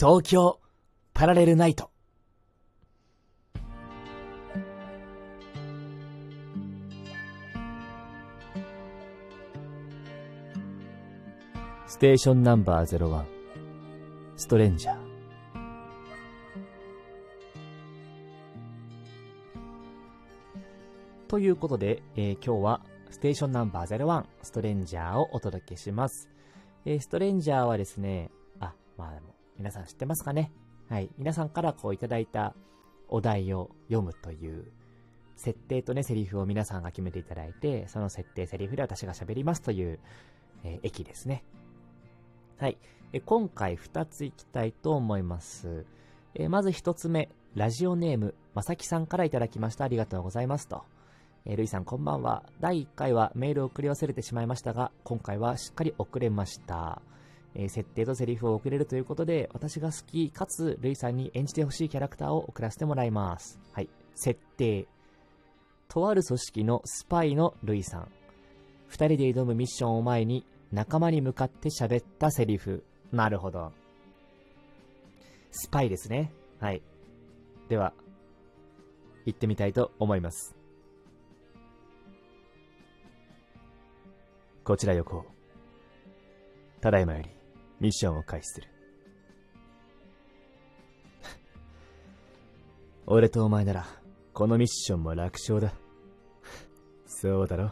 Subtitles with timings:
[0.00, 0.60] 東京
[1.12, 1.90] パラレルナイト。
[11.88, 13.24] ステーションナンバー01
[14.36, 14.96] ストレンジャー
[21.26, 22.80] ということで、えー今日は
[23.10, 26.30] ステーションナンバー01ストレンジャーをお届けします。
[26.84, 28.30] えーストレンジャーはですね、
[28.60, 30.52] あ、まあでも皆さん知ってますかね？
[30.88, 31.10] はい。
[31.18, 32.54] 皆さんからこういただいた
[33.08, 34.70] お題を読むという
[35.36, 40.00] 設定とね、セリフを皆さんが決めていただいて、その設定、セリフで私が喋りますという、
[40.64, 41.44] えー駅ですね。
[42.58, 42.78] はい。
[43.12, 45.86] え今回2ついきたいと思います。
[46.34, 49.84] えまず1つ目、ラジオネーム、まさきさんからいただきました。
[49.84, 50.82] ありがとうございますと。
[51.44, 52.42] えールイさんこんばんは。
[52.60, 57.00] 第1回はメールを送り忘れてしまいましたが、今回はしっかり送れました。
[57.54, 63.58] えー設定とセリフを送れるということで、私が好きかつルイさんに演じてほしいキャラクターを送らせてもらいます。
[63.72, 63.88] はい。
[64.14, 64.86] 設定。
[65.88, 68.08] とある組織のスパイのルイさん。
[68.86, 72.84] 二人で挑むミッションを前に仲間に向かって喋ったセリフ。
[73.12, 73.72] なるほど。
[75.50, 76.32] スパイですね。
[76.60, 76.82] はい。
[77.68, 77.92] では、
[79.24, 80.54] 行ってみたいと思います。
[84.64, 85.24] こちら横。
[86.80, 87.37] ただいまより
[87.80, 88.68] ミッションを開始する。
[93.06, 93.86] 俺とお前なら、
[94.34, 95.72] このミッションも楽勝だ。
[97.06, 97.70] そうだろ？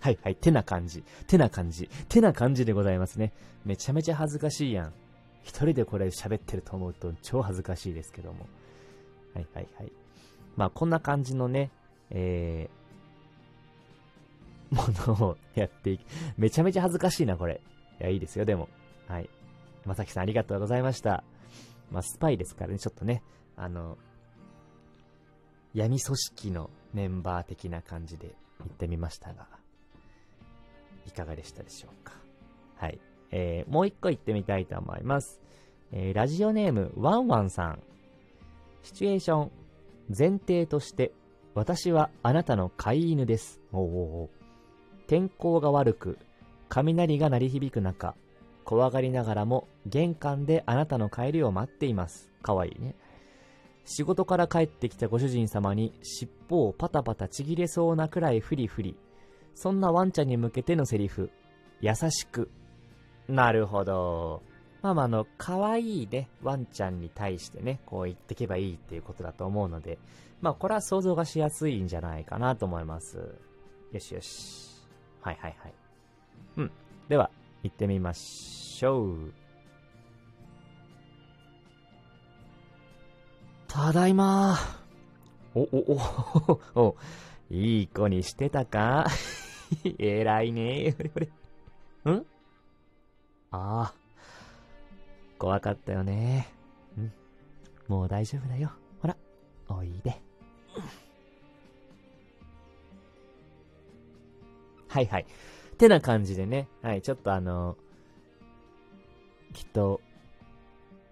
[0.00, 1.02] はいはい、てな感じ。
[1.26, 1.88] てな感じ。
[2.08, 3.32] てな感じでございますね。
[3.64, 4.92] めちゃめちゃ恥ずかしいやん。
[5.42, 8.46] 一人でこれ喋ってると思うと超恥ずかしいですけども。
[9.34, 9.92] はいはいはい。
[10.56, 11.70] まあこんな感じのね、
[12.10, 12.83] えー、
[14.74, 16.02] ものをやっていく。
[16.36, 17.60] めちゃめちゃ恥ずかしいな、これ。
[18.00, 18.68] いや、いいですよ、でも。
[19.08, 19.30] はい。
[19.84, 21.24] まさきさんありがとうございました。
[21.90, 23.22] まあ、スパイですからね、ちょっとね、
[23.56, 23.96] あの、
[25.74, 29.46] 闇組織のメンバー的な感じで言ってみましたが、
[31.06, 32.14] いかがでしたでしょうか。
[32.76, 32.98] はい。
[33.30, 35.40] えー、もう一個言ってみたいと思います。
[35.92, 37.82] えー、ラジオネーム、ワンワンさん。
[38.82, 39.50] シチュエーション、
[40.16, 41.12] 前提として、
[41.54, 43.60] 私はあなたの飼い犬です。
[43.72, 44.30] おおお
[45.06, 46.18] 天候が悪く、
[46.68, 48.14] 雷が鳴り響く中、
[48.64, 52.30] 怖がりながらも玄関であなたの帰りを待っています。
[52.42, 52.94] かわいいね。
[53.84, 58.96] 仕事から帰ってきたご主人様に尻尾をパタパタちぎれそうなくらいフリフリ。
[59.54, 61.30] そんなワンちゃんに向けてのセリフ。
[61.80, 62.50] 優しく。
[63.28, 64.42] なるほど。
[64.80, 69.98] まあまああの、可愛いね、ワンちゃんに対してね、こう言ってけばいいっていうことだと思うので、
[70.40, 73.18] まあこれは想像がしやすいんじゃないかなと思います。
[73.92, 74.73] よしよし。
[75.24, 75.74] はいはいはい。
[76.58, 76.70] うん。
[77.08, 77.30] では、
[77.62, 79.32] 行ってみましょう。
[83.66, 84.56] ただいま
[85.54, 86.00] お、お、
[86.74, 86.96] お、お、
[87.50, 89.06] いい子にしてたか？
[89.98, 90.92] 偉いね。
[90.92, 91.26] ほれほれ。
[92.12, 92.26] ん？
[93.50, 93.94] ああ。
[95.38, 96.52] 怖かったよね。
[96.98, 97.12] うん。
[97.88, 98.70] もう大丈夫だよ。
[104.94, 105.26] はいはい。
[105.76, 107.76] てな感じでね、はい、ちょっとあの、
[109.52, 110.00] きっと、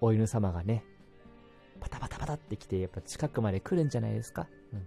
[0.00, 0.82] お犬様がね、
[1.78, 4.48] パタパタパタって来て、やっぱ近くまで来るんじゃないですか？
[4.72, 4.80] うん。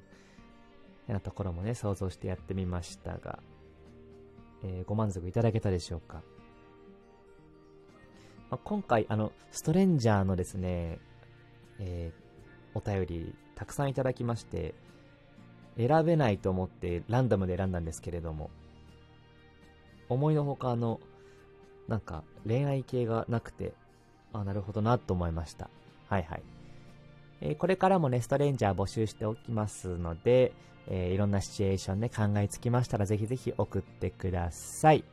[1.08, 3.40] てなところもね、想像してやってみましたが、
[4.62, 6.22] えーご満足いただけたでしょうか？
[8.50, 11.00] まあ、今回、あの、ストレンジャーのですね、
[11.80, 14.76] えーお便り、たくさんいただきまして、
[15.78, 18.52] 選べないと思ってランダムで選んだんですけれども、
[20.12, 21.00] 思いのほかの、
[21.88, 23.74] なんか恋愛系がなくて、
[24.34, 25.70] あ、なるほどなと思いました。
[26.10, 26.44] はいはい。
[27.40, 30.54] えーこれからもね、ストレンジャー募集しておきますので、
[30.88, 35.06] えーいろんなシチュエーションね、考えつきましたらぜひぜひ送ってください。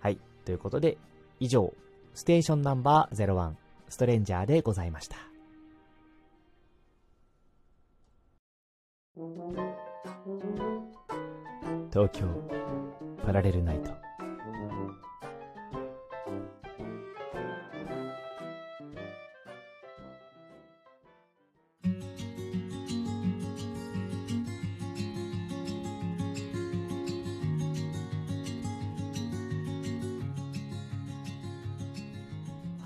[0.00, 0.18] はい。
[0.44, 0.98] ということで、
[1.38, 1.72] 以上、
[2.14, 3.54] ステーションナンバー01、
[3.88, 5.16] ストレンジャーでございました。
[11.92, 12.26] 東京
[13.24, 14.05] パラレルナイト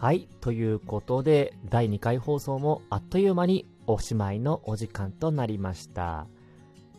[0.01, 0.29] はい。
[0.41, 6.27] ということで、第2回放送もあっという間におしまいのお時間となりました。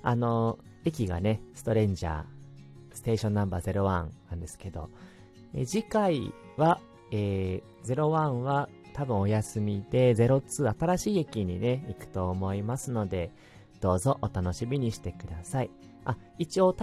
[0.03, 2.23] あの、駅がね、ストレンジャー、
[2.93, 3.83] ステーションナンバー01
[4.29, 4.89] なんですけど、
[5.53, 6.79] え次回は
[7.11, 8.03] えー、01
[8.41, 13.31] は多分お休みで、02新しい駅にね、行くと思いますので、
[13.79, 15.69] どうぞお楽しみにしてください。
[16.05, 16.73] あ、一応、